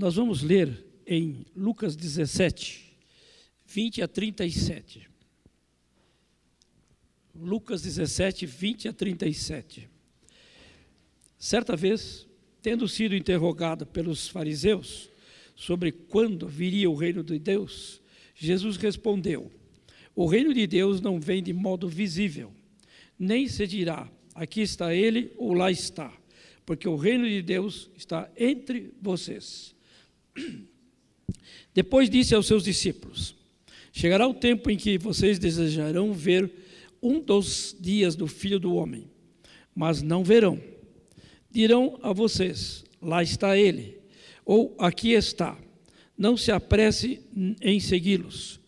[0.00, 2.96] Nós vamos ler em Lucas 17,
[3.66, 5.06] 20 a 37.
[7.34, 9.90] Lucas 17, 20 a 37.
[11.38, 12.26] Certa vez,
[12.62, 15.10] tendo sido interrogado pelos fariseus
[15.54, 18.00] sobre quando viria o reino de Deus,
[18.34, 19.52] Jesus respondeu:
[20.16, 22.50] O reino de Deus não vem de modo visível,
[23.18, 26.10] nem se dirá: aqui está ele ou lá está,
[26.64, 29.78] porque o reino de Deus está entre vocês.
[31.74, 33.34] Depois disse aos seus discípulos:
[33.92, 36.50] Chegará o tempo em que vocês desejarão ver
[37.02, 39.10] um dos dias do Filho do Homem,
[39.74, 40.60] mas não verão
[41.50, 43.98] dirão a vocês: lá está ele,
[44.44, 45.58] ou aqui está.
[46.16, 47.20] Não se apresse
[47.62, 48.60] em segui-los,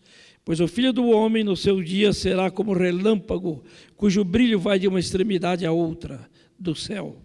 [0.43, 3.63] pois o filho do homem no seu dia será como relâmpago,
[3.95, 7.15] cujo brilho vai de uma extremidade à outra do céu.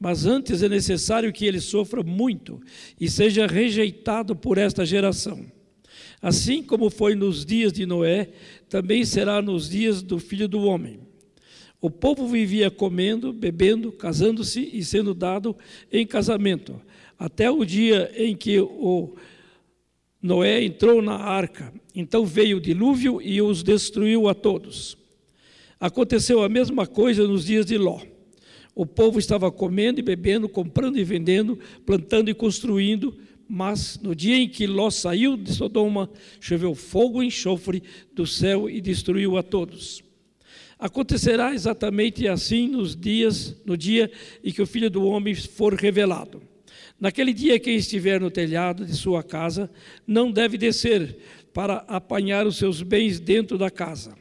[0.00, 2.58] Mas antes é necessário que ele sofra muito
[2.98, 5.44] e seja rejeitado por esta geração.
[6.22, 8.30] Assim como foi nos dias de Noé,
[8.66, 11.00] também será nos dias do filho do homem.
[11.82, 15.54] O povo vivia comendo, bebendo, casando-se e sendo dado
[15.92, 16.80] em casamento,
[17.18, 19.14] até o dia em que o
[20.22, 21.72] Noé entrou na arca.
[21.94, 24.96] Então veio o dilúvio e os destruiu a todos.
[25.78, 28.00] Aconteceu a mesma coisa nos dias de Ló.
[28.74, 33.16] O povo estava comendo e bebendo, comprando e vendendo, plantando e construindo,
[33.48, 36.08] mas no dia em que Ló saiu de Sodoma,
[36.40, 37.82] choveu fogo e enxofre
[38.14, 40.02] do céu e destruiu a todos.
[40.78, 44.10] Acontecerá exatamente assim nos dias, no dia
[44.42, 46.40] em que o Filho do Homem for revelado.
[46.98, 49.70] Naquele dia, quem estiver no telhado de sua casa
[50.06, 51.18] não deve descer
[51.52, 54.14] para apanhar os seus bens dentro da casa.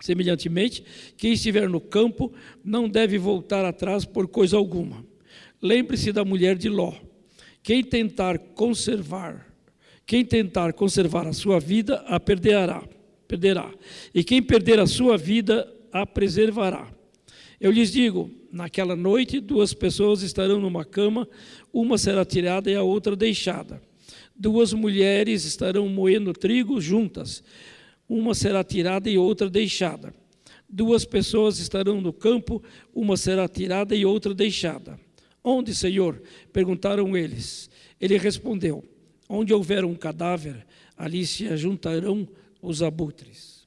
[0.00, 0.84] Semelhantemente,
[1.16, 2.32] quem estiver no campo
[2.64, 5.04] não deve voltar atrás por coisa alguma.
[5.60, 6.94] Lembre-se da mulher de Ló.
[7.62, 9.46] Quem tentar conservar,
[10.06, 12.82] quem tentar conservar a sua vida, a perderá
[13.28, 13.70] perderá.
[14.14, 16.90] E quem perder a sua vida, a preservará.
[17.60, 21.28] Eu lhes digo: naquela noite, duas pessoas estarão numa cama,
[21.72, 23.80] uma será tirada e a outra deixada.
[24.34, 27.44] Duas mulheres estarão moendo trigo juntas,
[28.08, 30.14] uma será tirada e outra deixada.
[30.68, 32.62] Duas pessoas estarão no campo,
[32.94, 34.98] uma será tirada e outra deixada.
[35.42, 36.22] Onde, Senhor?
[36.52, 37.70] perguntaram eles.
[38.00, 38.84] Ele respondeu:
[39.28, 42.28] Onde houver um cadáver, ali se ajuntarão
[42.60, 43.66] os abutres.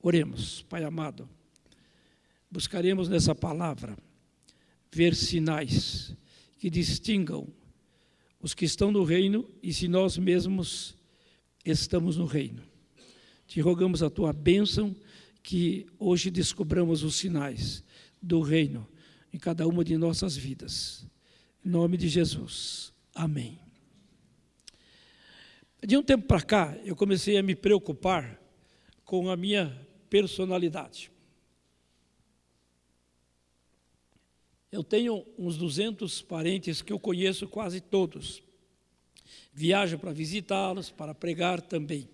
[0.00, 1.28] Oremos, Pai amado,
[2.50, 3.96] buscaremos nessa palavra
[4.90, 6.14] ver sinais
[6.58, 7.46] que distingam
[8.40, 10.96] os que estão no reino e se nós mesmos
[11.64, 12.71] estamos no reino.
[13.52, 14.96] Te rogamos a tua bênção
[15.42, 17.84] que hoje descobramos os sinais
[18.22, 18.88] do reino
[19.30, 21.06] em cada uma de nossas vidas.
[21.62, 22.94] Em nome de Jesus.
[23.14, 23.60] Amém.
[25.86, 28.40] De um tempo para cá, eu comecei a me preocupar
[29.04, 31.12] com a minha personalidade.
[34.70, 38.42] Eu tenho uns 200 parentes que eu conheço quase todos.
[39.52, 42.08] Viajo para visitá-los, para pregar também.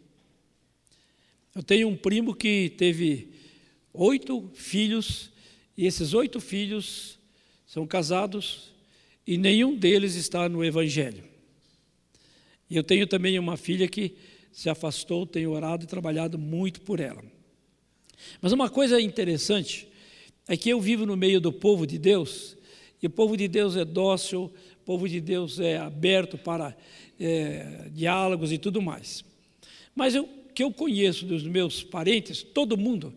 [1.55, 3.31] Eu tenho um primo que teve
[3.93, 5.31] oito filhos,
[5.77, 7.19] e esses oito filhos
[7.67, 8.73] são casados,
[9.27, 11.25] e nenhum deles está no Evangelho.
[12.71, 14.15] E eu tenho também uma filha que
[14.53, 17.23] se afastou, tenho orado e trabalhado muito por ela.
[18.41, 19.89] Mas uma coisa interessante
[20.47, 22.57] é que eu vivo no meio do povo de Deus,
[23.03, 26.77] e o povo de Deus é dócil, o povo de Deus é aberto para
[27.19, 29.25] é, diálogos e tudo mais.
[29.95, 30.27] Mas o
[30.59, 33.15] que eu conheço dos meus parentes, todo mundo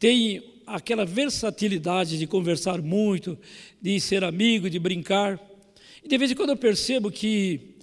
[0.00, 3.38] tem aquela versatilidade de conversar muito,
[3.80, 5.38] de ser amigo, de brincar.
[6.02, 7.76] E de vez em quando eu percebo que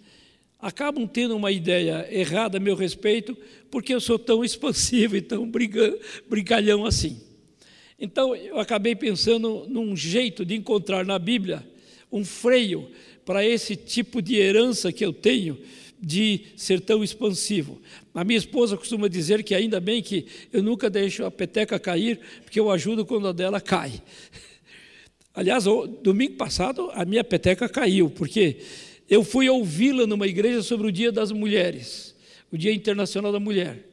[0.59, 3.37] acabam tendo uma ideia errada a meu respeito,
[3.71, 5.49] porque eu sou tão expansivo e tão
[6.29, 7.21] brincalhão assim.
[7.97, 11.65] Então, eu acabei pensando num jeito de encontrar na Bíblia
[12.11, 12.91] um freio
[13.23, 15.57] para esse tipo de herança que eu tenho
[16.01, 17.81] de ser tão expansivo.
[18.13, 22.19] A minha esposa costuma dizer que ainda bem que eu nunca deixo a peteca cair,
[22.43, 24.01] porque eu ajudo quando a dela cai.
[25.33, 25.65] Aliás,
[26.01, 28.57] domingo passado a minha peteca caiu, porque
[29.09, 32.15] eu fui ouvi-la numa igreja sobre o Dia das Mulheres,
[32.51, 33.87] o Dia Internacional da Mulher.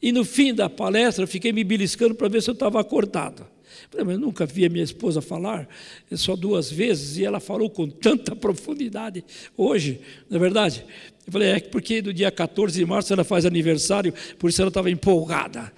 [0.00, 3.46] E no fim da palestra, fiquei me beliscando para ver se eu estava acordada.
[3.92, 5.68] Eu nunca vi a minha esposa falar,
[6.12, 9.24] só duas vezes, e ela falou com tanta profundidade
[9.56, 10.84] hoje, não é verdade?
[11.26, 14.68] Eu falei, é porque no dia 14 de março ela faz aniversário, por isso ela
[14.68, 15.72] estava empolgada.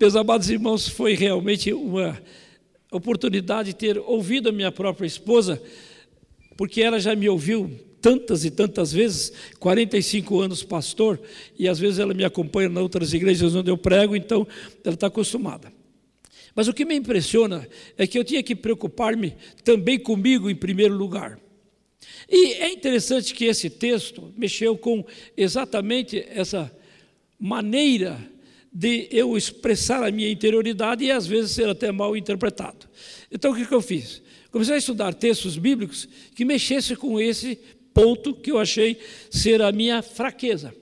[0.00, 2.18] Meus amados irmãos, foi realmente uma
[2.90, 5.60] oportunidade de ter ouvido a minha própria esposa
[6.56, 7.70] porque ela já me ouviu
[8.00, 11.20] tantas e tantas vezes, 45 anos pastor,
[11.58, 14.46] e às vezes ela me acompanha em outras igrejas onde eu prego, então
[14.84, 15.72] ela está acostumada.
[16.54, 17.66] Mas o que me impressiona
[17.96, 19.34] é que eu tinha que preocupar-me
[19.64, 21.38] também comigo em primeiro lugar.
[22.28, 25.04] E é interessante que esse texto mexeu com
[25.36, 26.74] exatamente essa
[27.38, 28.18] maneira
[28.72, 32.88] de eu expressar a minha interioridade e às vezes ser até mal interpretado.
[33.30, 34.22] Então o que, que eu fiz?
[34.50, 37.58] Comecei a estudar textos bíblicos que mexessem com esse
[37.92, 38.98] ponto que eu achei
[39.30, 40.74] ser a minha fraqueza.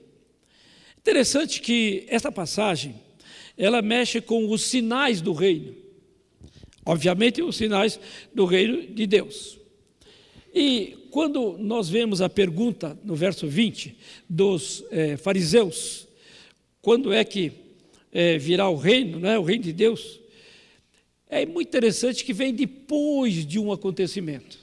[0.97, 2.95] Interessante que esta passagem,
[3.57, 5.75] ela mexe com os sinais do reino.
[6.85, 7.99] Obviamente, os sinais
[8.33, 9.59] do reino de Deus.
[10.53, 13.95] E quando nós vemos a pergunta no verso 20
[14.27, 16.07] dos é, fariseus,
[16.81, 17.51] quando é que
[18.11, 20.19] é, virá o reino, né, o reino de Deus,
[21.29, 24.57] é muito interessante que vem depois de um acontecimento.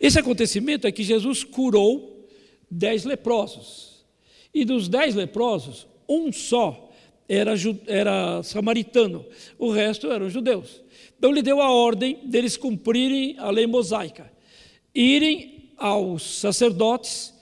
[0.00, 2.28] Esse acontecimento é que Jesus curou
[2.70, 4.04] dez leprosos.
[4.54, 6.88] E dos dez leprosos, um só
[7.28, 7.54] era,
[7.88, 9.26] era samaritano,
[9.58, 10.80] o resto eram judeus.
[11.18, 14.37] Então ele deu a ordem deles cumprirem a lei mosaica,
[14.98, 17.32] irem aos sacerdotes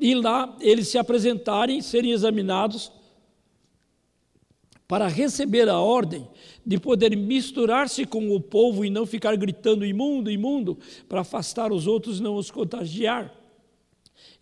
[0.00, 2.90] e lá eles se apresentarem, serem examinados
[4.88, 6.26] para receber a ordem
[6.66, 10.76] de poder misturar-se com o povo e não ficar gritando imundo, imundo,
[11.08, 13.32] para afastar os outros e não os contagiar.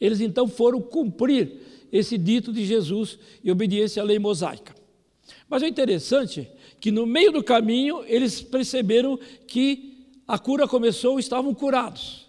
[0.01, 1.61] Eles então foram cumprir
[1.93, 4.75] esse dito de Jesus e obediência à lei mosaica.
[5.49, 6.49] Mas é interessante
[6.81, 12.26] que no meio do caminho eles perceberam que a cura começou, estavam curados.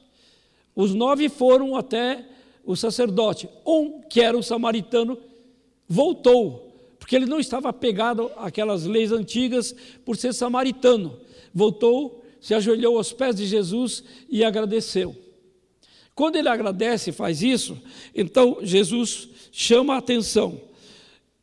[0.77, 2.23] Os nove foram até
[2.63, 3.49] o sacerdote.
[3.65, 5.17] Um, que era o samaritano,
[5.89, 6.67] voltou
[7.07, 11.17] porque ele não estava apegado àquelas leis antigas por ser samaritano.
[11.53, 15.15] Voltou, se ajoelhou aos pés de Jesus e agradeceu.
[16.13, 17.81] Quando ele agradece e faz isso,
[18.13, 20.59] então Jesus chama a atenção.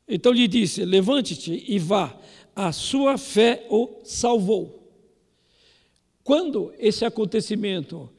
[0.07, 2.15] Então lhe disse: Levante-te e vá,
[2.55, 4.93] a sua fé o salvou.
[6.23, 8.11] Quando esse acontecimento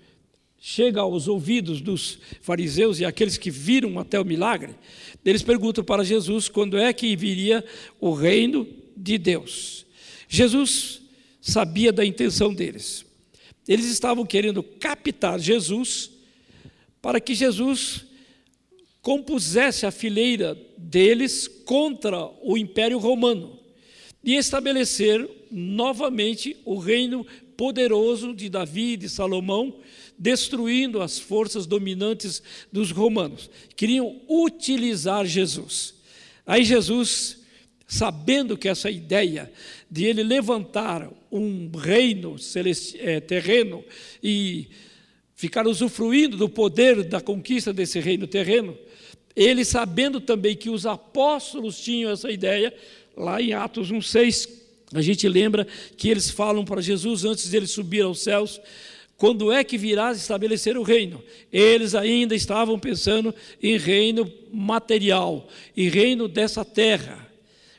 [0.68, 4.74] chega aos ouvidos dos fariseus e aqueles que viram até o milagre,
[5.24, 7.64] eles perguntam para Jesus quando é que viria
[8.02, 8.68] o reino
[8.98, 9.86] de Deus.
[10.28, 11.04] Jesus
[11.40, 13.06] sabia da intenção deles.
[13.68, 16.10] Eles estavam querendo captar Jesus
[17.00, 18.04] para que Jesus
[19.04, 23.60] compusesse a fileira deles contra o Império Romano
[24.24, 27.24] e estabelecer novamente o reino
[27.56, 29.76] poderoso de Davi e de Salomão,
[30.18, 32.42] destruindo as forças dominantes
[32.72, 33.50] dos romanos.
[33.76, 35.96] Queriam utilizar Jesus.
[36.46, 37.40] Aí Jesus,
[37.88, 39.52] sabendo que essa ideia
[39.90, 42.36] de ele levantar um reino
[43.00, 43.84] é, terreno
[44.24, 44.68] e
[45.36, 48.78] ficar usufruindo do poder da conquista desse reino terreno,
[49.36, 52.74] ele sabendo também que os apóstolos tinham essa ideia,
[53.18, 54.50] lá em Atos 1,6,
[54.94, 55.68] a gente lembra
[55.98, 58.62] que eles falam para Jesus antes de ele subir aos céus:
[59.18, 61.24] quando é que virás estabelecer o reino?
[61.52, 67.26] Eles ainda estavam pensando em reino material, em reino dessa terra.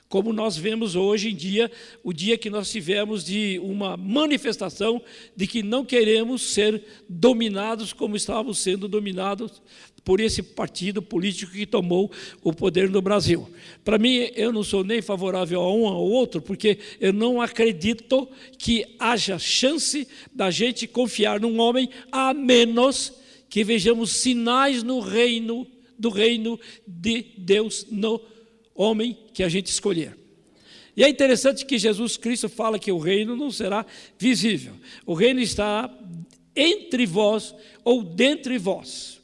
[0.09, 1.71] Como nós vemos hoje em dia,
[2.03, 5.03] o dia que nós tivemos de uma manifestação
[5.35, 9.61] de que não queremos ser dominados como estávamos sendo dominados
[10.07, 13.51] por esse partido político que tomou o poder no Brasil.
[13.85, 18.29] Para mim, eu não sou nem favorável a um ou outro, porque eu não acredito
[18.57, 23.15] que haja chance da gente confiar num homem, a menos
[23.49, 25.67] que vejamos sinais no reino,
[25.99, 28.21] do reino de Deus no
[28.77, 30.17] homem que a gente escolher.
[30.97, 33.85] E é interessante que Jesus Cristo fala que o reino não será
[34.17, 34.75] visível.
[35.05, 35.93] O reino está
[36.55, 37.53] entre vós
[37.83, 39.16] ou dentre vós.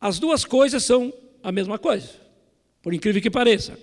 [0.00, 2.08] As duas coisas são a mesma coisa,
[2.82, 3.78] por incrível que pareça.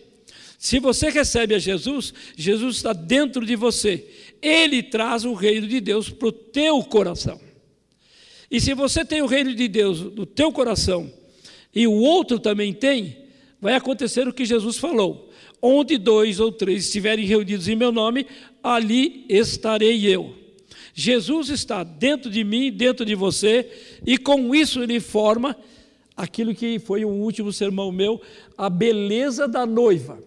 [0.57, 4.07] Se você recebe a Jesus, Jesus está dentro de você.
[4.41, 7.39] Ele traz o reino de Deus para o teu coração.
[8.49, 11.11] E se você tem o reino de Deus no teu coração
[11.75, 13.17] e o outro também tem,
[13.61, 15.29] vai acontecer o que Jesus falou:
[15.61, 18.25] onde dois ou três estiverem reunidos em meu nome,
[18.63, 20.33] ali estarei eu.
[20.93, 23.69] Jesus está dentro de mim, dentro de você,
[24.03, 25.55] e com isso ele forma
[26.17, 28.19] aquilo que foi o último sermão meu,
[28.57, 30.17] a beleza da noiva.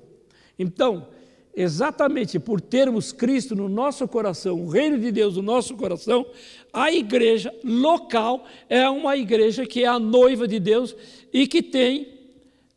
[0.57, 1.09] Então,
[1.55, 6.25] exatamente por termos Cristo no nosso coração, o reino de Deus no nosso coração,
[6.73, 10.95] a igreja local é uma igreja que é a noiva de Deus
[11.33, 12.21] e que tem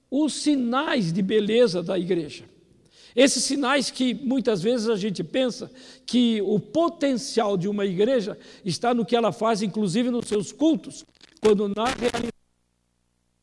[0.09, 2.45] os sinais de beleza da igreja.
[3.15, 5.69] Esses sinais que muitas vezes a gente pensa
[6.03, 11.05] que o potencial de uma igreja está no que ela faz, inclusive nos seus cultos,
[11.39, 12.33] quando na realidade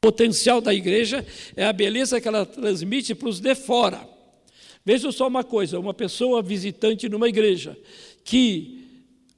[0.00, 4.09] potencial da igreja é a beleza que ela transmite para os de fora.
[4.85, 7.76] Veja só uma coisa: uma pessoa visitante numa igreja
[8.25, 8.85] que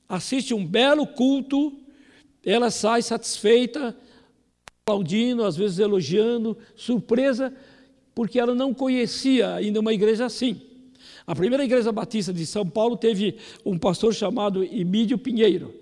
[0.09, 1.73] assiste um belo culto,
[2.45, 3.97] ela sai satisfeita,
[4.83, 7.53] aplaudindo, às vezes elogiando, surpresa,
[8.15, 10.61] porque ela não conhecia ainda uma igreja assim.
[11.27, 15.75] A primeira igreja batista de São Paulo teve um pastor chamado Emílio Pinheiro.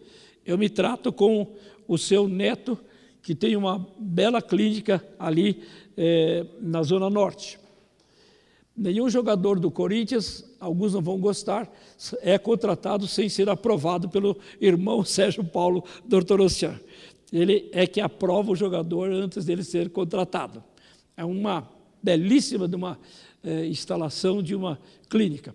[0.45, 1.47] Eu me trato com
[1.89, 2.79] o seu neto,
[3.23, 5.63] que tem uma bela clínica ali
[5.97, 7.59] é, na Zona Norte.
[8.77, 11.71] Nenhum jogador do Corinthians, alguns não vão gostar,
[12.23, 16.81] é contratado sem ser aprovado pelo irmão Sérgio Paulo Dortorossian.
[17.33, 20.65] Ele é que aprova o jogador antes dele ser contratado.
[21.17, 21.69] É uma
[22.03, 22.99] belíssima de uma
[23.45, 25.53] é, instalação de uma clínica.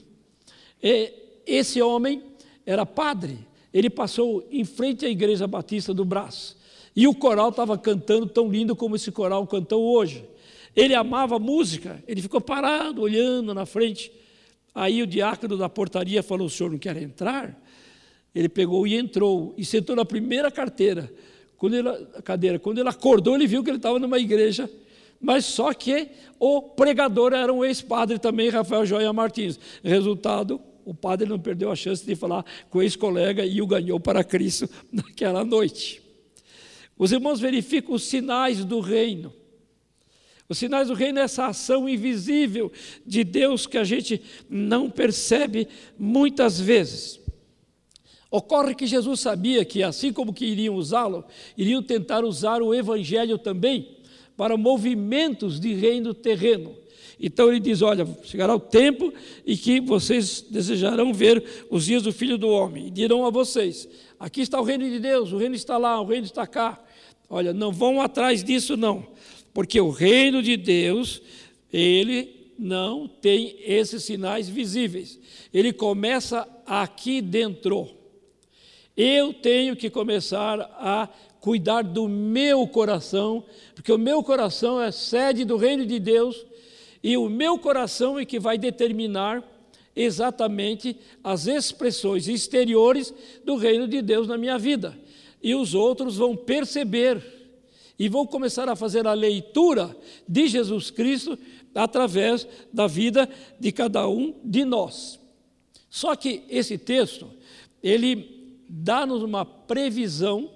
[0.81, 1.11] E
[1.45, 2.21] esse homem
[2.65, 3.39] era padre,
[3.73, 6.55] ele passou em frente à Igreja Batista do Brás.
[6.95, 10.23] E o coral estava cantando tão lindo como esse coral cantou hoje.
[10.75, 14.11] Ele amava música, ele ficou parado, olhando na frente.
[14.73, 17.61] Aí o diácono da portaria falou: O senhor não quer entrar?
[18.33, 21.11] Ele pegou e entrou e sentou na primeira carteira.
[21.57, 21.89] Quando ele,
[22.23, 22.59] cadeira.
[22.59, 24.69] Quando ele acordou, ele viu que ele estava numa igreja
[25.19, 26.09] mas só que
[26.39, 29.59] o pregador era um ex-padre também, Rafael Joia Martins.
[29.83, 33.99] Resultado, o padre não perdeu a chance de falar com o ex-colega e o ganhou
[33.99, 36.04] para Cristo naquela noite.
[36.97, 39.33] Os irmãos verificam os sinais do reino.
[40.47, 42.71] Os sinais do reino é essa ação invisível
[43.05, 47.19] de Deus que a gente não percebe muitas vezes.
[48.29, 51.25] Ocorre que Jesus sabia que, assim como que iriam usá-lo,
[51.57, 53.97] iriam tentar usar o evangelho também
[54.37, 56.75] para movimentos de reino terreno.
[57.19, 59.13] Então ele diz: Olha, chegará o tempo
[59.45, 63.87] em que vocês desejarão ver os dias do Filho do Homem, e dirão a vocês:
[64.19, 66.83] Aqui está o reino de Deus, o reino está lá, o reino está cá.
[67.29, 69.07] Olha, não vão atrás disso, não,
[69.53, 71.21] porque o reino de Deus,
[71.71, 75.19] ele não tem esses sinais visíveis,
[75.53, 77.89] ele começa aqui dentro.
[78.95, 81.09] Eu tenho que começar a
[81.41, 86.45] cuidar do meu coração, porque o meu coração é sede do reino de Deus
[87.03, 89.43] e o meu coração é que vai determinar
[89.95, 93.13] exatamente as expressões exteriores
[93.43, 94.97] do reino de Deus na minha vida.
[95.45, 97.23] E os outros vão perceber
[97.99, 99.95] e vão começar a fazer a leitura
[100.27, 101.37] de Jesus Cristo
[101.75, 105.19] através da vida de cada um de nós.
[105.87, 107.29] Só que esse texto,
[107.83, 110.49] ele dá-nos uma previsão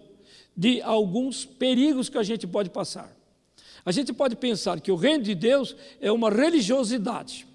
[0.57, 3.15] de alguns perigos que a gente pode passar.
[3.85, 7.45] A gente pode pensar que o reino de Deus é uma religiosidade.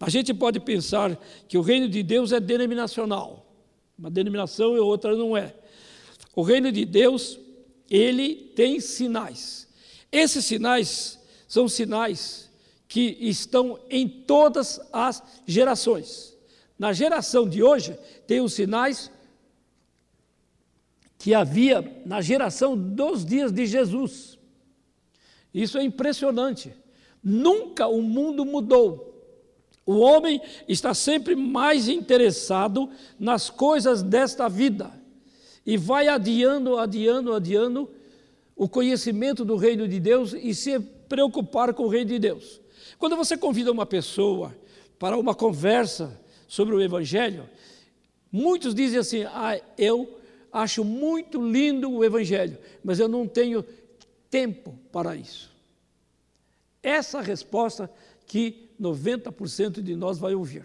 [0.00, 1.14] A gente pode pensar
[1.46, 3.46] que o reino de Deus é denominacional.
[3.98, 5.59] Uma denominação e outra não é.
[6.34, 7.38] O reino de Deus,
[7.90, 9.68] ele tem sinais.
[10.12, 11.18] Esses sinais
[11.48, 12.50] são sinais
[12.88, 16.36] que estão em todas as gerações.
[16.78, 17.96] Na geração de hoje,
[18.26, 19.10] tem os sinais
[21.18, 24.38] que havia na geração dos dias de Jesus.
[25.52, 26.72] Isso é impressionante.
[27.22, 29.08] Nunca o mundo mudou.
[29.84, 34.99] O homem está sempre mais interessado nas coisas desta vida
[35.64, 37.90] e vai adiando, adiando, adiando
[38.56, 42.60] o conhecimento do reino de Deus e se preocupar com o reino de Deus.
[42.98, 44.54] Quando você convida uma pessoa
[44.98, 47.48] para uma conversa sobre o evangelho,
[48.30, 50.20] muitos dizem assim: "Ah, eu
[50.52, 53.64] acho muito lindo o Evangelho, mas eu não tenho
[54.28, 55.50] tempo para isso.
[56.82, 57.90] Essa resposta
[58.26, 60.64] que 90% de nós vai ouvir.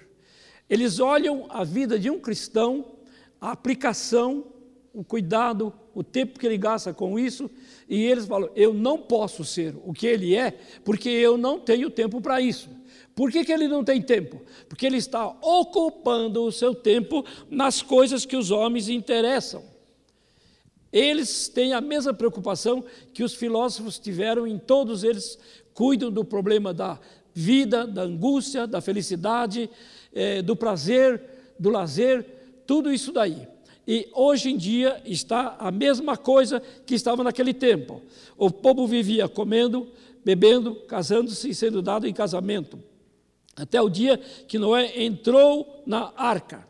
[0.69, 2.93] Eles olham a vida de um cristão,
[3.39, 4.45] a aplicação,
[4.95, 7.51] o cuidado, o tempo que ele gasta com isso,
[7.87, 11.89] e eles falam: eu não posso ser o que ele é, porque eu não tenho
[11.89, 12.69] tempo para isso.
[13.13, 14.41] Por que, que ele não tem tempo?
[14.67, 19.63] Porque ele está ocupando o seu tempo nas coisas que os homens interessam.
[20.91, 22.83] Eles têm a mesma preocupação
[23.13, 25.37] que os filósofos tiveram, em todos eles
[25.73, 26.99] cuidam do problema da
[27.33, 29.69] vida, da angústia, da felicidade,
[30.13, 31.21] eh, do prazer,
[31.59, 32.25] do lazer,
[32.65, 33.47] tudo isso daí.
[33.87, 38.01] E hoje em dia está a mesma coisa que estava naquele tempo.
[38.37, 39.87] O povo vivia comendo,
[40.23, 42.79] bebendo, casando-se e sendo dado em casamento.
[43.55, 46.67] Até o dia que Noé entrou na arca.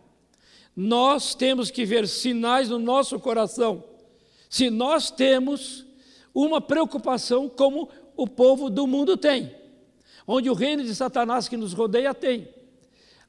[0.76, 3.84] Nós temos que ver sinais no nosso coração
[4.56, 5.86] se nós temos
[6.34, 9.54] uma preocupação como o povo do mundo tem,
[10.26, 12.48] onde o reino de Satanás que nos rodeia tem,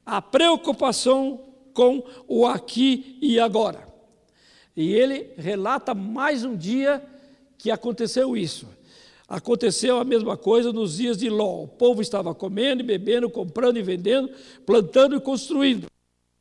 [0.05, 1.46] a preocupação
[1.77, 3.87] com o aqui e agora.
[4.75, 7.03] E ele relata mais um dia
[7.55, 8.67] que aconteceu isso.
[9.27, 11.65] Aconteceu a mesma coisa nos dias de Ló.
[11.65, 14.31] O povo estava comendo e bebendo, comprando e vendendo,
[14.65, 15.85] plantando e construindo.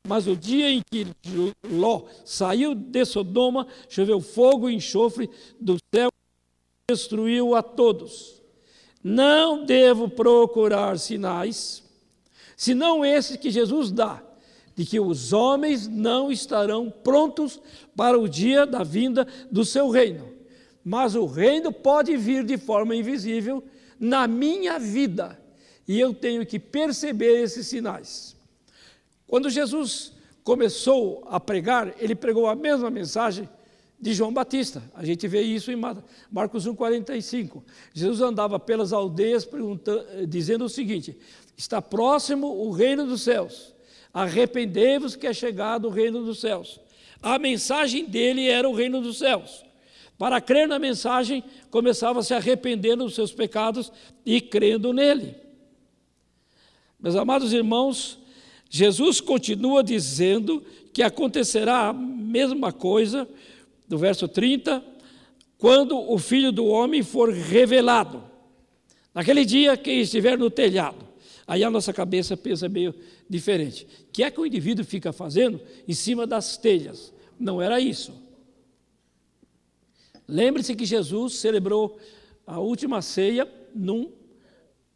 [0.09, 1.07] Mas o dia em que
[1.71, 5.29] Ló saiu de Sodoma, choveu fogo e enxofre
[5.61, 8.41] do céu e destruiu a todos.
[9.05, 11.83] Não devo procurar sinais,
[12.57, 14.23] senão esses que Jesus dá,
[14.77, 17.61] de que os homens não estarão prontos
[17.97, 20.29] para o dia da vinda do seu reino.
[20.85, 23.65] Mas o reino pode vir de forma invisível
[23.99, 25.41] na minha vida,
[25.89, 28.37] e eu tenho que perceber esses sinais.
[29.27, 30.13] Quando Jesus
[30.45, 33.49] começou a pregar, ele pregou a mesma mensagem
[33.99, 34.83] de João Batista.
[34.95, 35.77] A gente vê isso em
[36.31, 37.63] Marcos 1,45.
[37.95, 39.49] Jesus andava pelas aldeias
[40.29, 41.17] dizendo o seguinte:
[41.57, 43.75] está próximo o reino dos céus.
[44.17, 46.81] Arrependei-vos que é chegado o reino dos céus.
[47.23, 49.63] A mensagem dele era o reino dos céus.
[50.17, 53.93] Para crer na mensagem, começava se arrependendo dos seus pecados
[54.25, 55.35] e crendo nele.
[56.99, 58.19] Meus amados irmãos,
[58.71, 63.29] Jesus continua dizendo que acontecerá a mesma coisa,
[63.87, 64.83] do verso 30,
[65.59, 68.25] quando o filho do homem for revelado.
[69.13, 71.06] Naquele dia, quem estiver no telhado.
[71.47, 72.95] Aí a nossa cabeça pensa meio
[73.29, 73.87] diferente.
[74.09, 77.13] O que é que o indivíduo fica fazendo em cima das telhas?
[77.39, 78.13] Não era isso.
[80.27, 81.99] Lembre-se que Jesus celebrou
[82.45, 84.11] a última ceia num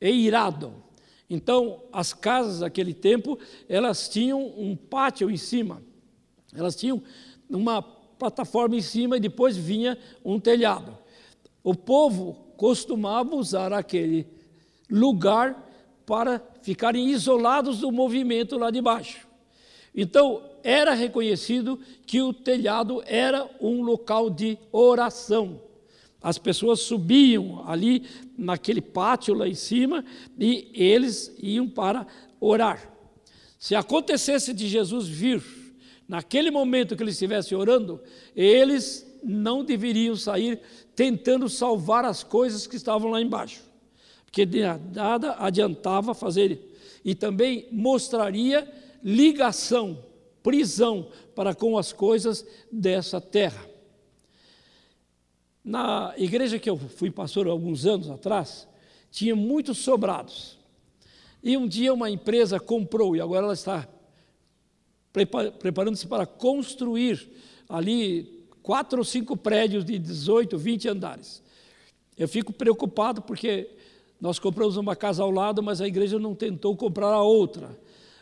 [0.01, 0.75] eirado.
[1.29, 3.39] Então, as casas daquele tempo,
[3.69, 5.81] elas tinham um pátio em cima.
[6.53, 7.01] Elas tinham
[7.49, 10.99] uma plataforma em cima e depois vinha um telhado.
[11.63, 14.27] O povo costumava usar aquele
[14.91, 15.70] lugar
[16.11, 19.29] para ficarem isolados do movimento lá de baixo.
[19.95, 25.63] Então, era reconhecido que o telhado era um local de oração.
[26.21, 28.03] As pessoas subiam ali
[28.37, 30.05] naquele pátio lá em cima
[30.37, 32.05] e eles iam para
[32.41, 32.93] orar.
[33.57, 35.41] Se acontecesse de Jesus vir
[36.09, 38.01] naquele momento que ele estivesse orando,
[38.35, 40.61] eles não deveriam sair
[40.97, 43.63] tentando salvar as coisas que estavam lá embaixo,
[44.31, 44.47] porque
[44.95, 46.61] nada adiantava fazer
[47.05, 48.71] e também mostraria
[49.03, 50.05] ligação,
[50.41, 53.69] prisão para com as coisas dessa terra.
[55.65, 58.69] Na igreja que eu fui pastor alguns anos atrás,
[59.11, 60.59] tinha muitos sobrados.
[61.43, 63.89] E um dia uma empresa comprou, e agora ela está
[65.59, 67.29] preparando-se para construir
[67.69, 71.43] ali quatro ou cinco prédios de 18, 20 andares.
[72.17, 73.80] Eu fico preocupado porque
[74.21, 77.79] nós compramos uma casa ao lado, mas a igreja não tentou comprar a outra.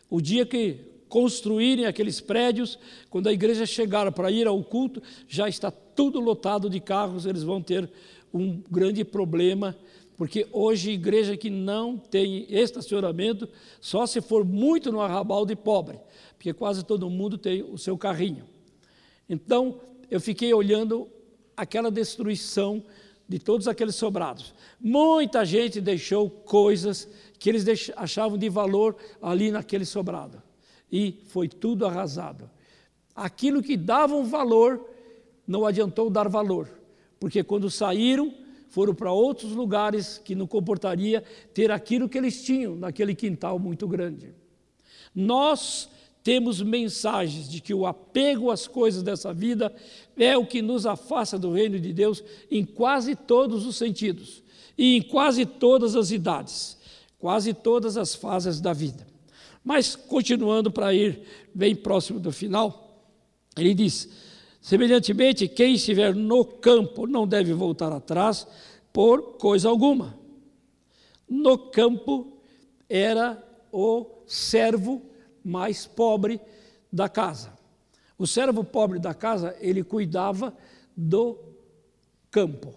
[0.09, 2.79] O dia que construírem aqueles prédios,
[3.11, 7.43] quando a igreja chegar para ir ao culto, já está tudo lotado de carros, eles
[7.43, 7.91] vão ter
[8.33, 9.77] um grande problema,
[10.17, 13.49] porque hoje igreja que não tem estacionamento,
[13.81, 15.99] só se for muito no arrabal de pobre,
[16.37, 18.45] porque quase todo mundo tem o seu carrinho.
[19.29, 19.81] Então,
[20.11, 21.09] eu fiquei olhando
[21.57, 22.83] aquela destruição
[23.29, 24.55] de todos aqueles sobrados.
[24.81, 30.43] Muita gente deixou coisas que eles achavam de valor ali naquele sobrado
[30.91, 32.51] e foi tudo arrasado.
[33.15, 34.89] Aquilo que davam valor
[35.47, 36.69] não adiantou dar valor,
[37.21, 38.33] porque quando saíram,
[38.69, 43.89] foram para outros lugares que não comportaria ter aquilo que eles tinham naquele quintal muito
[43.89, 44.35] grande.
[45.15, 45.91] Nós
[46.29, 49.75] temos mensagens de que o apego às coisas dessa vida
[50.15, 54.43] é o que nos afasta do reino de Deus em quase todos os sentidos
[54.77, 56.77] e em quase todas as idades,
[57.19, 59.07] quase todas as fases da vida.
[59.65, 61.23] Mas, continuando para ir
[61.55, 63.09] bem próximo do final,
[63.57, 64.07] ele diz:
[64.61, 68.47] semelhantemente, quem estiver no campo não deve voltar atrás
[68.93, 70.15] por coisa alguma.
[71.27, 72.37] No campo
[72.87, 75.08] era o servo
[75.49, 76.41] mais pobre
[76.93, 77.53] da casa.
[78.19, 80.55] O servo pobre da casa, ele cuidava
[80.97, 81.39] do
[82.31, 82.75] campo.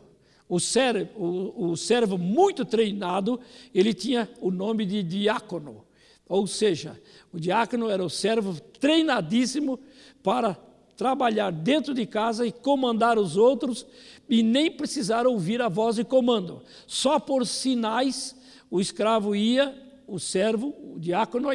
[0.47, 3.39] O servo, o, o servo muito treinado,
[3.73, 5.85] ele tinha o nome de diácono.
[6.27, 6.99] Ou seja,
[7.33, 9.79] o diácono era o servo treinadíssimo
[10.23, 10.57] para
[10.95, 13.85] trabalhar dentro de casa e comandar os outros
[14.29, 16.61] e nem precisar ouvir a voz de comando.
[16.85, 18.35] Só por sinais
[18.69, 19.75] o escravo ia,
[20.11, 21.49] o servo, o diácono,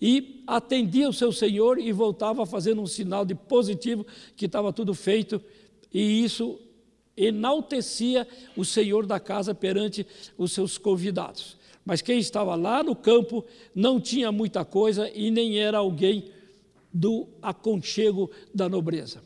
[0.00, 4.94] e atendia o seu senhor e voltava fazendo um sinal de positivo que estava tudo
[4.94, 5.40] feito,
[5.92, 6.60] e isso
[7.16, 11.56] enaltecia o senhor da casa perante os seus convidados.
[11.84, 16.30] Mas quem estava lá no campo não tinha muita coisa e nem era alguém
[16.92, 19.22] do aconchego da nobreza.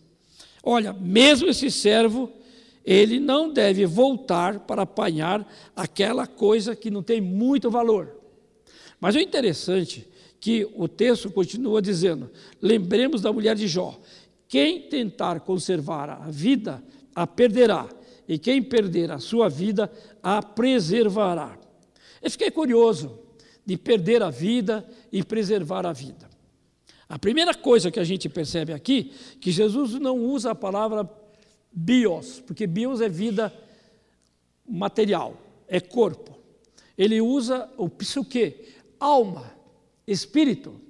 [0.63, 2.31] Olha, mesmo esse servo,
[2.85, 8.18] ele não deve voltar para apanhar aquela coisa que não tem muito valor.
[9.01, 12.31] Mas o interessante é que o texto continua dizendo:
[12.61, 13.99] lembremos da mulher de Jó.
[14.47, 16.83] Quem tentar conservar a vida,
[17.15, 17.89] a perderá,
[18.27, 19.91] e quem perder a sua vida,
[20.23, 21.59] a preservará.
[22.23, 23.19] Eu fiquei curioso
[23.65, 26.29] de perder a vida e preservar a vida.
[27.09, 31.09] A primeira coisa que a gente percebe aqui, que Jesus não usa a palavra
[31.73, 33.53] bios, porque bios é vida
[34.67, 36.37] material, é corpo.
[36.97, 38.57] Ele usa o psique,
[38.99, 39.53] alma,
[40.07, 40.81] espírito,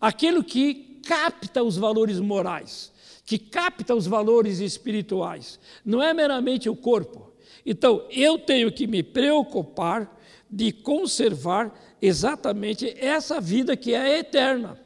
[0.00, 2.92] aquilo que capta os valores morais,
[3.24, 7.32] que capta os valores espirituais, não é meramente o corpo.
[7.64, 14.78] Então, eu tenho que me preocupar de conservar exatamente essa vida que é eterna,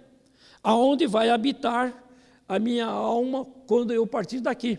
[0.63, 2.05] aonde vai habitar
[2.49, 4.79] a minha alma quando eu partir daqui.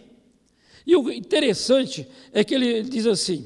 [0.85, 3.45] E o interessante é que ele diz assim: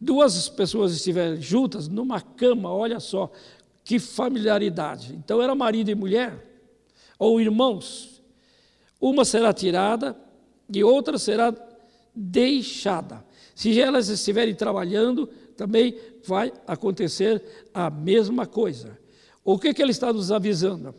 [0.00, 3.30] duas pessoas estiverem juntas numa cama, olha só
[3.90, 5.16] que familiaridade.
[5.16, 6.46] Então era marido e mulher,
[7.18, 8.22] ou irmãos.
[9.00, 10.16] Uma será tirada
[10.72, 11.52] e outra será
[12.14, 13.24] deixada.
[13.52, 15.26] Se elas estiverem trabalhando,
[15.56, 17.42] também vai acontecer
[17.74, 18.96] a mesma coisa.
[19.44, 20.94] O que, que ele está nos avisando?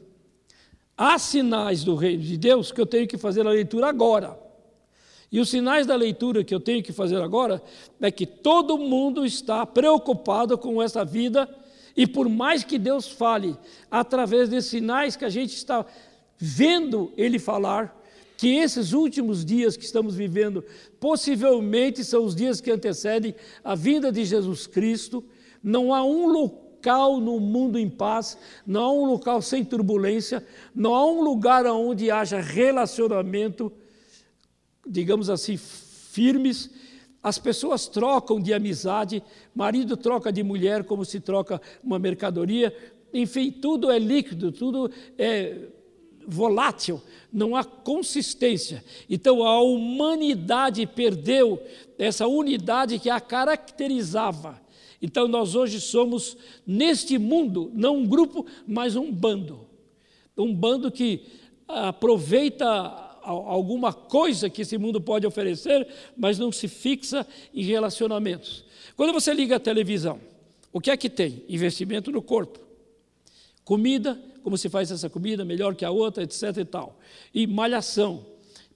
[0.98, 4.38] Há sinais do reino de Deus que eu tenho que fazer a leitura agora.
[5.32, 7.64] E os sinais da leitura que eu tenho que fazer agora
[8.02, 11.48] é que todo mundo está preocupado com essa vida,
[11.96, 13.58] e por mais que Deus fale
[13.90, 15.86] através desses sinais que a gente está
[16.38, 18.02] vendo Ele falar,
[18.42, 20.66] que esses últimos dias que estamos vivendo
[21.00, 25.24] possivelmente são os dias que antecedem a vinda de Jesus Cristo.
[25.62, 30.96] Não há um local no mundo em paz, não há um local sem turbulência, não
[30.96, 33.72] há um lugar onde haja relacionamento,
[34.88, 36.72] digamos assim, firmes.
[37.24, 39.22] As pessoas trocam de amizade,
[39.54, 42.76] marido troca de mulher como se troca uma mercadoria,
[43.14, 45.68] enfim, tudo é líquido, tudo é
[46.26, 48.84] volátil, não há consistência.
[49.10, 51.62] Então a humanidade perdeu
[51.98, 54.60] essa unidade que a caracterizava.
[55.02, 59.68] Então nós hoje somos, neste mundo, não um grupo, mas um bando.
[60.38, 61.24] Um bando que
[61.68, 68.66] aproveita alguma coisa que esse mundo pode oferecer, mas não se fixa em relacionamentos.
[68.96, 70.20] Quando você liga a televisão,
[70.72, 71.44] o que é que tem?
[71.48, 72.60] Investimento no corpo,
[73.64, 76.58] comida, como se faz essa comida, melhor que a outra, etc.
[76.58, 77.00] e tal.
[77.34, 78.26] E malhação,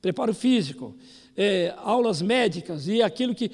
[0.01, 0.95] preparo físico,
[1.35, 3.51] é, aulas médicas e aquilo que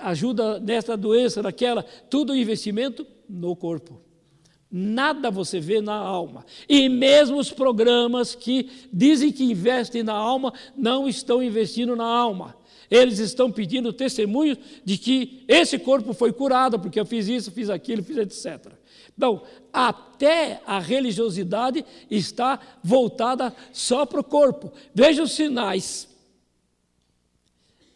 [0.00, 4.00] ajuda nessa doença, naquela, tudo investimento no corpo.
[4.70, 6.46] Nada você vê na alma.
[6.68, 12.54] E mesmo os programas que dizem que investem na alma não estão investindo na alma.
[12.90, 17.70] Eles estão pedindo testemunho de que esse corpo foi curado, porque eu fiz isso, fiz
[17.70, 18.72] aquilo, fiz etc.
[19.16, 24.72] Então, até a religiosidade está voltada só para o corpo.
[24.94, 26.09] Veja os sinais.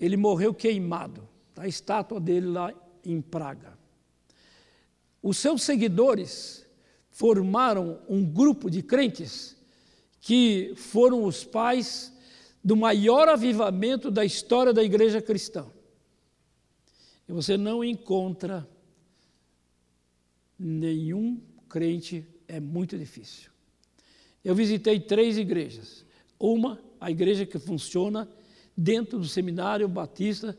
[0.00, 2.72] ele morreu queimado, a estátua dele lá
[3.04, 3.78] em Praga.
[5.22, 6.66] Os seus seguidores
[7.10, 9.54] formaram um grupo de crentes
[10.20, 12.12] que foram os pais
[12.64, 15.66] do maior avivamento da história da igreja cristã.
[17.28, 18.68] E você não encontra
[20.58, 23.50] nenhum crente é muito difícil.
[24.44, 26.04] Eu visitei três igrejas.
[26.38, 28.28] Uma, a igreja que funciona
[28.80, 30.56] dentro do seminário batista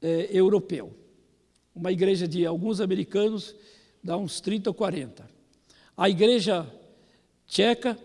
[0.00, 0.94] eh, europeu.
[1.74, 3.52] Uma igreja de alguns americanos,
[4.02, 5.28] dá uns 30 ou 40.
[5.96, 6.64] A igreja
[7.48, 7.98] tcheca,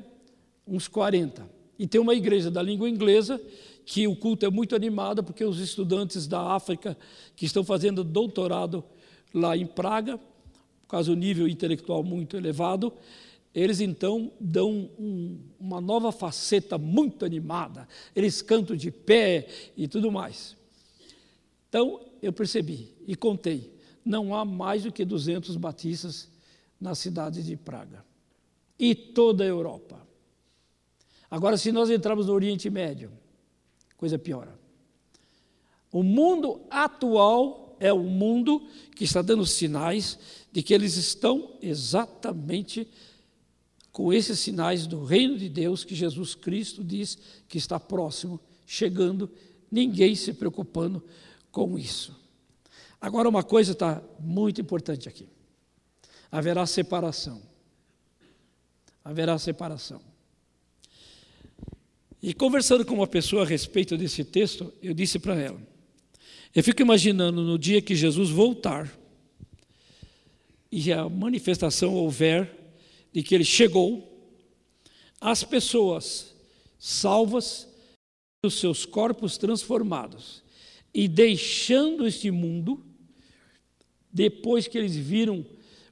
[0.65, 1.47] uns 40.
[1.77, 3.39] E tem uma igreja da língua inglesa
[3.85, 6.97] que o culto é muito animado, porque os estudantes da África
[7.35, 8.83] que estão fazendo doutorado
[9.31, 12.91] lá em Praga, por causa do nível intelectual muito elevado,
[13.53, 17.87] eles então dão um, uma nova faceta muito animada.
[18.15, 20.55] Eles cantam de pé e tudo mais.
[21.67, 23.73] Então eu percebi e contei:
[24.05, 26.29] não há mais do que 200 batistas
[26.79, 28.05] na cidade de Praga
[28.77, 29.99] e toda a Europa.
[31.29, 33.11] Agora, se nós entrarmos no Oriente Médio,
[33.97, 34.57] coisa piora.
[35.91, 38.61] O mundo atual é o mundo
[38.95, 40.17] que está dando sinais
[40.51, 42.87] de que eles estão exatamente
[43.91, 49.29] com esses sinais do reino de Deus que Jesus Cristo diz que está próximo, chegando,
[49.71, 51.03] ninguém se preocupando
[51.51, 52.15] com isso.
[53.01, 55.27] Agora, uma coisa está muito importante aqui:
[56.31, 57.41] haverá separação.
[59.03, 60.01] Haverá separação.
[62.21, 65.59] E conversando com uma pessoa a respeito desse texto, eu disse para ela:
[66.53, 68.91] eu fico imaginando no dia que Jesus voltar
[70.71, 72.58] e a manifestação houver
[73.11, 74.07] de que ele chegou,
[75.19, 76.33] as pessoas
[76.77, 77.67] salvas,
[78.45, 80.43] os seus corpos transformados
[80.93, 82.83] e deixando este mundo,
[84.11, 85.45] depois que eles viram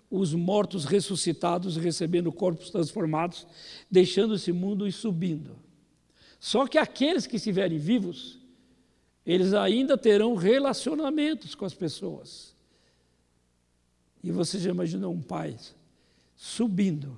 [0.10, 3.46] os mortos ressuscitados recebendo corpos transformados,
[3.92, 5.58] deixando esse mundo e subindo.
[6.40, 8.40] Só que aqueles que estiverem vivos,
[9.26, 12.56] eles ainda terão relacionamentos com as pessoas.
[14.24, 15.58] E você já imaginou um pai
[16.38, 17.18] subindo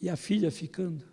[0.00, 1.04] e a filha ficando?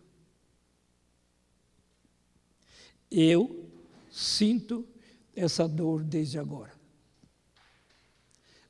[3.10, 3.70] Eu
[4.10, 4.88] sinto
[5.36, 6.72] essa dor desde agora.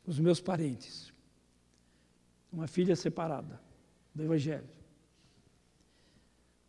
[0.06, 1.14] Os meus parentes,
[2.52, 3.62] uma filha separada
[4.16, 4.70] do Evangelho,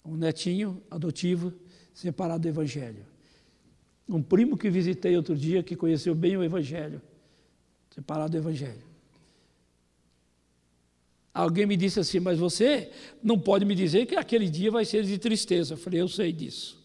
[0.05, 1.53] um netinho adotivo
[1.93, 3.07] separado do Evangelho,
[4.09, 7.01] um primo que visitei outro dia que conheceu bem o Evangelho,
[7.91, 8.94] separado do Evangelho.
[11.35, 15.03] Alguém me disse assim, mas você não pode me dizer que aquele dia vai ser
[15.03, 15.75] de tristeza.
[15.75, 16.81] Eu falei, eu sei disso.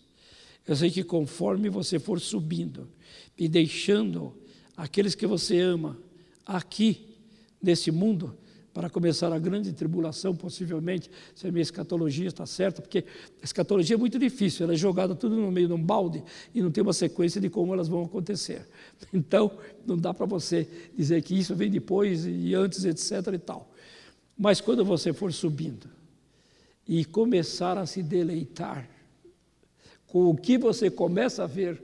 [0.67, 2.89] Eu sei que conforme você for subindo
[3.37, 4.35] e deixando
[4.75, 5.97] aqueles que você ama
[6.45, 7.15] aqui
[7.61, 8.35] nesse mundo,
[8.73, 13.03] para começar a grande tribulação, possivelmente, se a minha escatologia está certa, porque
[13.41, 16.61] a escatologia é muito difícil, ela é jogada tudo no meio de um balde e
[16.61, 18.65] não tem uma sequência de como elas vão acontecer.
[19.13, 19.51] Então,
[19.85, 23.33] não dá para você dizer que isso vem depois e antes, etc.
[23.33, 23.69] e tal.
[24.39, 25.89] Mas quando você for subindo
[26.87, 28.89] e começar a se deleitar
[30.07, 31.83] com o que você começa a ver,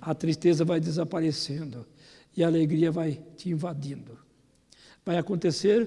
[0.00, 1.86] a tristeza vai desaparecendo
[2.34, 4.18] e a alegria vai te invadindo.
[5.04, 5.86] Vai acontecer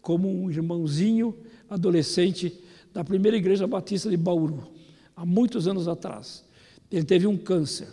[0.00, 1.36] como um irmãozinho
[1.68, 2.58] adolescente
[2.94, 4.66] da primeira igreja batista de Bauru,
[5.14, 6.46] há muitos anos atrás.
[6.90, 7.88] Ele teve um câncer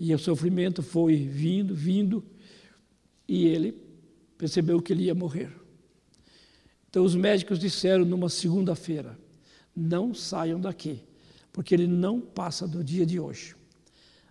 [0.00, 2.24] e o sofrimento foi vindo, vindo,
[3.28, 3.78] e ele
[4.38, 5.65] percebeu que ele ia morrer.
[6.96, 9.18] Então os médicos disseram numa segunda-feira:
[9.76, 11.04] não saiam daqui,
[11.52, 13.54] porque ele não passa do dia de hoje.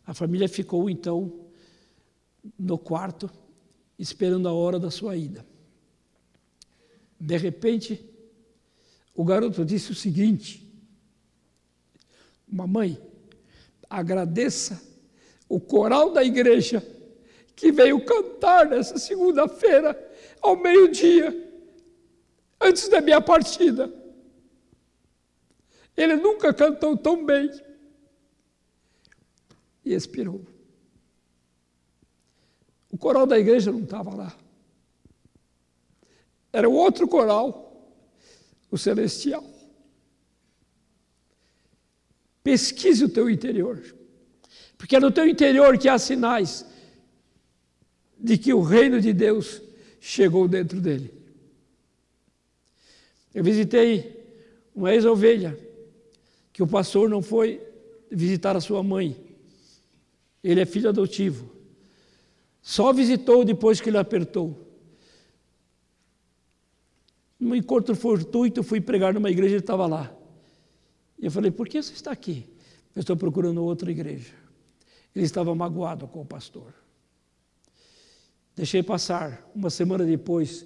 [0.03, 1.31] A família ficou então
[2.57, 3.29] no quarto,
[3.99, 5.45] esperando a hora da sua ida.
[7.19, 8.03] De repente,
[9.13, 10.67] o garoto disse o seguinte:
[12.47, 12.99] Mamãe,
[13.87, 14.81] agradeça
[15.47, 16.83] o coral da igreja
[17.55, 19.95] que veio cantar nessa segunda-feira,
[20.41, 21.44] ao meio-dia
[22.65, 23.93] antes da minha partida.
[25.95, 27.49] Ele nunca cantou tão bem.
[29.83, 30.45] E expirou.
[32.91, 34.35] O coral da igreja não estava lá.
[36.51, 37.91] Era o outro coral,
[38.71, 39.43] o celestial.
[42.41, 43.83] Pesquise o teu interior,
[44.77, 46.65] porque é no teu interior que há sinais
[48.17, 49.61] de que o reino de Deus
[49.99, 51.24] chegou dentro dele.
[53.35, 54.25] Eu visitei
[54.73, 55.59] uma ex-ovelha,
[56.53, 57.61] que o pastor não foi
[58.09, 59.13] visitar a sua mãe.
[60.41, 61.51] Ele é filho adotivo.
[62.61, 64.57] Só visitou depois que ele apertou.
[67.37, 70.15] Num encontro fortuito, fui pregar numa igreja e ele estava lá.
[71.19, 72.47] E eu falei, por que você está aqui?
[72.95, 74.33] Eu estou procurando outra igreja.
[75.13, 76.73] Ele estava magoado com o pastor.
[78.55, 79.45] Deixei passar.
[79.53, 80.65] Uma semana depois,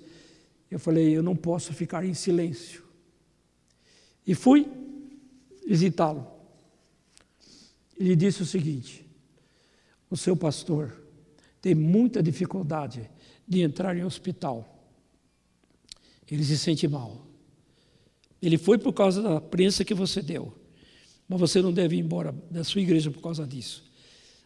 [0.70, 2.84] eu falei, eu não posso ficar em silêncio.
[4.26, 4.68] E fui
[5.66, 6.28] visitá-lo.
[7.98, 9.06] Ele disse o seguinte:
[10.10, 10.96] o seu pastor
[11.62, 13.10] tem muita dificuldade
[13.48, 14.78] de entrar em hospital.
[16.30, 17.26] Ele se sente mal.
[18.42, 20.54] Ele foi por causa da prensa que você deu.
[21.28, 23.84] Mas você não deve ir embora da sua igreja por causa disso.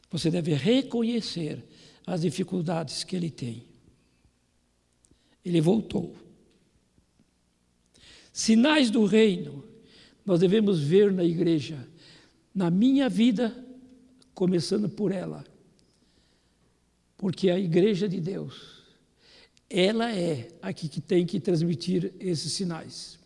[0.10, 1.64] Você deve reconhecer
[2.06, 3.66] as dificuldades que ele tem.
[5.44, 6.16] Ele voltou.
[8.32, 9.64] Sinais do reino
[10.26, 11.88] nós devemos ver na igreja,
[12.54, 13.54] na minha vida,
[14.34, 15.44] começando por ela.
[17.18, 18.84] Porque a igreja de Deus,
[19.70, 23.20] ela é a que tem que transmitir esses sinais.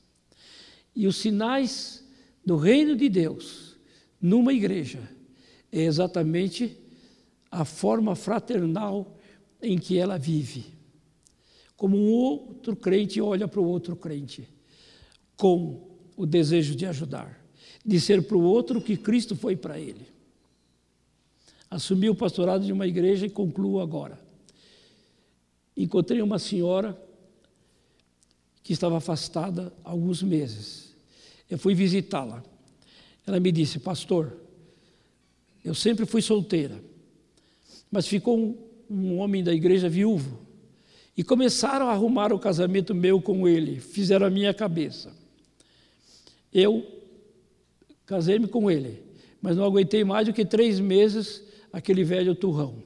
[0.95, 2.03] E os sinais
[2.45, 3.77] do reino de Deus
[4.19, 4.99] numa igreja
[5.71, 6.75] é exatamente
[7.51, 9.17] a forma fraternal
[9.62, 10.76] em que ela vive.
[11.77, 14.49] Como um outro crente olha para o outro crente,
[15.37, 15.87] com
[16.17, 17.39] o desejo de ajudar,
[17.85, 20.07] de ser para o outro o que Cristo foi para ele.
[21.69, 24.19] Assumi o pastorado de uma igreja e concluo agora.
[25.75, 26.99] Encontrei uma senhora
[28.63, 30.95] que estava afastada há alguns meses.
[31.47, 32.43] Eu fui visitá-la.
[33.25, 34.35] Ela me disse, pastor,
[35.63, 36.81] eu sempre fui solteira,
[37.91, 38.57] mas ficou um,
[38.89, 40.46] um homem da igreja viúvo
[41.17, 45.12] e começaram a arrumar o casamento meu com ele, fizeram a minha cabeça.
[46.53, 46.86] Eu
[48.06, 49.03] casei-me com ele,
[49.41, 52.84] mas não aguentei mais do que três meses aquele velho turrão.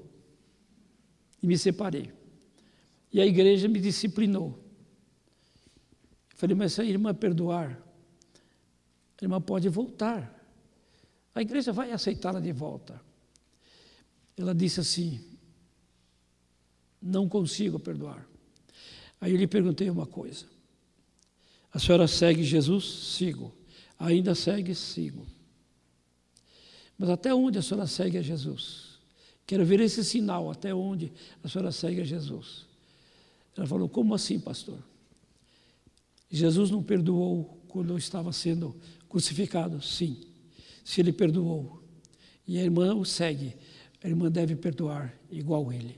[1.43, 2.09] E me separei.
[3.11, 4.57] E a igreja me disciplinou.
[6.35, 7.77] falei, mas se a irmã perdoar,
[9.21, 10.39] a irmã pode voltar.
[11.35, 13.01] A igreja vai aceitá-la de volta.
[14.37, 15.19] Ela disse assim:
[17.01, 18.27] Não consigo perdoar.
[19.19, 20.45] Aí eu lhe perguntei uma coisa:
[21.73, 22.85] A senhora segue Jesus?
[23.15, 23.53] Sigo.
[23.97, 24.75] Ainda segue?
[24.75, 25.25] Sigo.
[26.97, 28.99] Mas até onde a senhora segue a Jesus?
[29.45, 31.11] Quero ver esse sinal, até onde
[31.43, 32.65] a senhora segue a Jesus.
[33.57, 34.77] Ela falou: Como assim, pastor?
[36.29, 38.75] Jesus não perdoou quando estava sendo
[39.09, 39.81] crucificado?
[39.81, 40.21] Sim.
[40.83, 41.83] Se ele perdoou
[42.47, 43.55] e a irmã o segue,
[44.03, 45.97] a irmã deve perdoar igual ele.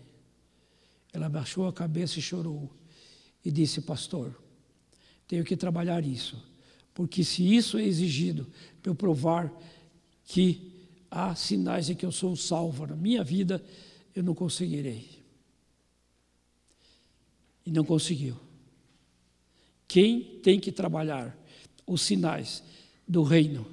[1.13, 2.69] Ela baixou a cabeça e chorou
[3.45, 4.35] e disse: Pastor,
[5.27, 6.51] tenho que trabalhar isso
[6.93, 8.47] porque se isso é exigido
[8.81, 9.51] para eu provar
[10.25, 10.71] que
[11.09, 13.63] há sinais de que eu sou salvo na minha vida,
[14.15, 15.09] eu não conseguirei.
[17.65, 18.37] E não conseguiu.
[19.87, 21.35] Quem tem que trabalhar
[21.85, 22.63] os sinais
[23.07, 23.65] do reino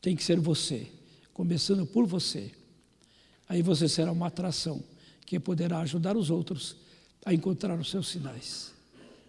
[0.00, 0.86] tem que ser você,
[1.32, 2.52] começando por você.
[3.48, 4.82] Aí você será uma atração
[5.28, 6.74] que poderá ajudar os outros
[7.22, 8.72] a encontrar os seus sinais.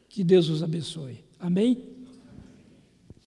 [0.07, 1.19] Que Deus os abençoe.
[1.37, 1.98] Amém?